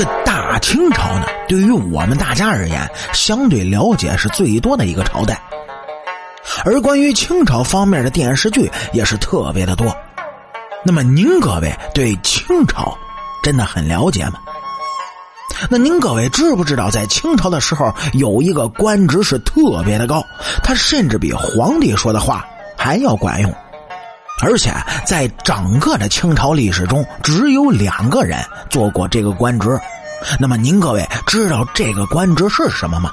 [0.00, 5.38] 这大清朝呢，对于我们大家而言，相对了解是最多的一个朝代。
[6.64, 9.94] 而关于清朝方面的电视剧也是特别的多。
[10.86, 12.96] 那么您各位对清朝
[13.42, 14.38] 真的很了解吗？
[15.68, 20.24] 那您各位知不知道，在清朝的时候有一个官职是特别的高，
[20.64, 22.42] 他甚至比皇帝说的话
[22.74, 23.54] 还要管用。
[24.42, 24.72] 而且
[25.04, 28.38] 在整个的清朝历史中，只有两个人
[28.68, 29.78] 做过这个官职。
[30.38, 33.10] 那么您各位知道这个官职是什么吗？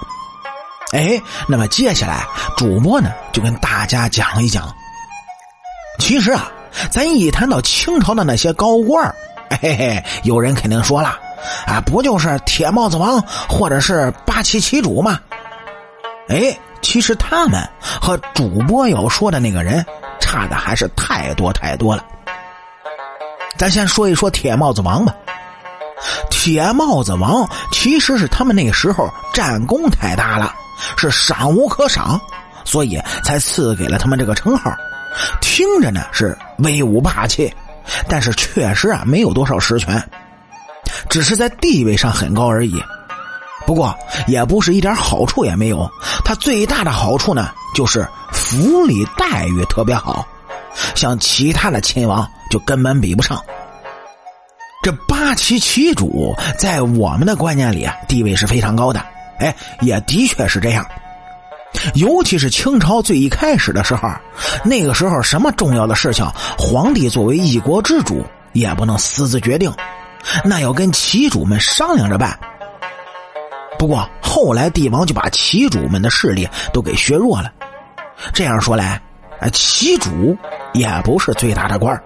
[0.93, 2.25] 哎，那么接下来
[2.55, 4.73] 主播呢就跟大家讲一讲。
[5.99, 6.49] 其实啊，
[6.89, 9.13] 咱一谈到清朝的那些高官
[9.61, 11.17] 嘿嘿，有人肯定说了，
[11.65, 15.19] 啊，不就是铁帽子王或者是八旗旗主吗？
[16.29, 19.85] 哎，其实他们和主播要说的那个人。
[20.27, 22.03] 差的还是太多太多了。
[23.57, 25.15] 咱先说一说铁帽子王吧。
[26.29, 30.53] 铁帽子王其实是他们那时候战功太大了，
[30.97, 32.19] 是赏无可赏，
[32.65, 34.69] 所以才赐给了他们这个称号。
[35.41, 37.51] 听着呢是威武霸气，
[38.09, 40.03] 但是确实啊没有多少实权，
[41.09, 42.83] 只是在地位上很高而已。
[43.65, 43.97] 不过
[44.27, 45.89] 也不是一点好处也没有，
[46.23, 48.05] 他最大的好处呢就是。
[48.47, 50.25] 福利待遇特别好，
[50.95, 53.43] 像其他的亲王就根本比不上。
[54.81, 59.05] 这八旗旗主在我们的观念里啊，地位是非常高的。
[59.39, 60.85] 哎，也的确是这样。
[61.95, 64.09] 尤其是清朝最一开始的时候，
[64.63, 66.25] 那个时候什么重要的事情，
[66.57, 69.69] 皇帝作为一国之主也不能私自决定，
[70.45, 72.39] 那要跟旗主们商量着办。
[73.77, 77.51] 不过后来帝王就把旗主们的势力都给削弱了。
[78.33, 79.01] 这样说来，
[79.39, 80.37] 啊，旗主
[80.73, 82.01] 也不是最大的官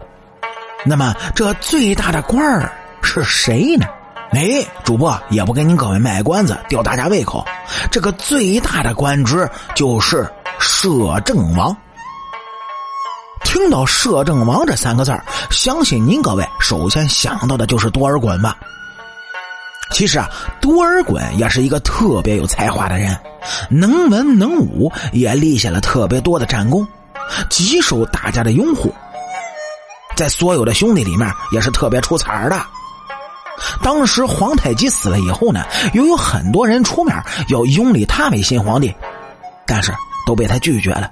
[0.85, 3.85] 那么，这最大的官儿是谁呢？
[4.31, 7.45] 哎，主播也不跟您各位卖关子，吊大家胃口。
[7.91, 10.27] 这个最大的官职就是
[10.59, 11.75] 摄政王。
[13.43, 15.11] 听到“摄政王”这三个字
[15.49, 18.55] 相信您各位首先想到的就是多尔衮吧？
[19.91, 20.29] 其实啊，
[20.61, 23.15] 多尔衮也是一个特别有才华的人，
[23.69, 26.87] 能文能武，也立下了特别多的战功，
[27.49, 28.93] 极受大家的拥护。
[30.15, 32.59] 在所有的兄弟里面，也是特别出彩的。
[33.83, 37.15] 当时皇太极死了以后呢，又有很多人出面
[37.49, 38.93] 要拥立他为新皇帝，
[39.67, 39.93] 但是
[40.25, 41.11] 都被他拒绝了。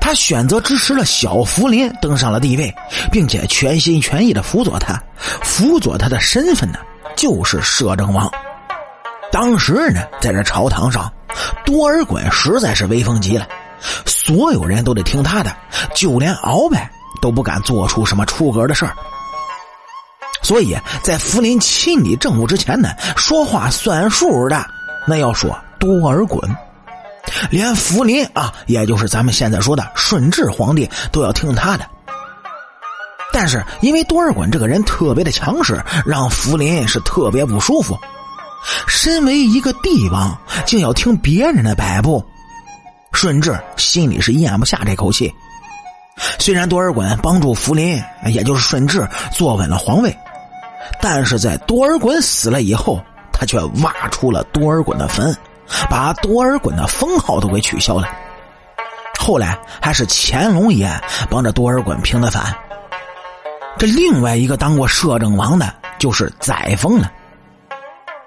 [0.00, 2.74] 他选择支持了小福临登上了帝位，
[3.12, 5.00] 并且全心全意的辅佐他，
[5.42, 6.78] 辅佐他的身份呢？
[7.16, 8.30] 就是摄政王，
[9.32, 11.10] 当时呢，在这朝堂上，
[11.64, 13.48] 多尔衮实在是威风极了，
[14.04, 15.56] 所有人都得听他的，
[15.94, 16.90] 就连鳌拜
[17.22, 18.94] 都不敢做出什么出格的事儿。
[20.42, 24.64] 所以在福临亲理政务之前呢，说话算数的，
[25.06, 26.38] 那要说多尔衮，
[27.50, 31.86] 连福临啊，也就是咱们现在说的顺治皇帝，都要听他的。
[33.38, 37.94] 但是因为多尔衮这个人特别的强势，让福临是特别不舒服。
[38.88, 42.24] 身为一个帝王，竟要听别人的摆布，
[43.12, 45.30] 顺治心里是咽不下这口气。
[46.38, 50.16] 虽然多尔衮帮助福临，也就是顺治坐稳了皇位，
[51.02, 52.98] 但是在多尔衮死了以后，
[53.34, 55.36] 他却挖出了多尔衮的坟，
[55.90, 58.08] 把多尔衮的封号都给取消了。
[59.18, 60.90] 后来还是乾隆爷
[61.28, 62.56] 帮着多尔衮平的反。
[63.78, 67.12] 这另外一个当过摄政王的，就是载沣了。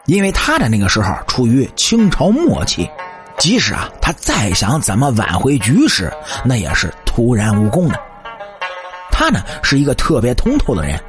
[0.05, 2.89] 因为他的那个时候处于清朝末期，
[3.37, 6.11] 即使啊他再想怎么挽回局势，
[6.43, 7.99] 那也是徒然无功的。
[9.11, 10.99] 他呢是一个特别通透的人，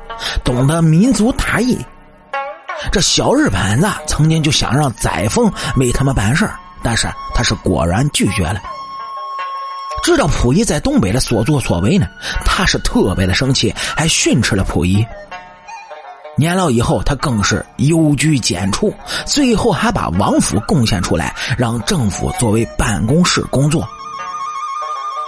[0.42, 1.78] 懂得民族大义。
[2.90, 6.48] 这小日本子曾经就想让载沣为他们办事
[6.82, 8.60] 但是他是果然拒绝了。
[10.02, 12.06] 知道溥仪在东北的所作所为呢，
[12.44, 15.04] 他是特别的生气，还训斥了溥仪。
[16.36, 18.94] 年老以后，他更是忧居简出，
[19.26, 23.86] 最后还把王府贡献出来，让政府作为办公室工作。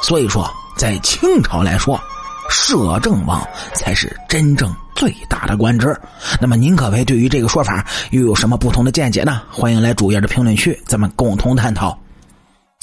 [0.02, 2.00] 所以说，在清朝来说，
[2.48, 5.94] 摄政王才是真正最大的官职。
[6.40, 9.42] 那么，您各位对于这个说法又有什么不同的见解呢？
[9.50, 11.98] 欢迎来主页的评论区，咱们共同探讨。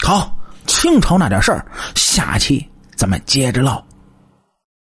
[0.03, 0.38] 好。
[0.69, 2.63] 清朝那点事儿，下期
[2.95, 3.83] 咱们接着唠。